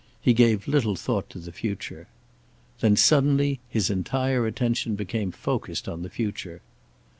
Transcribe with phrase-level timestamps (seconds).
[0.19, 2.07] He gave little thought to the future.
[2.79, 6.61] Then, suddenly, his entire attention became focused on the future.